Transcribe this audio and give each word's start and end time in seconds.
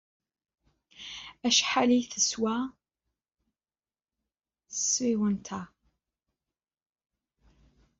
Acḥal 1.47 1.89
ay 1.95 2.03
teswa 2.11 2.55
tsiwant-a? 4.71 5.61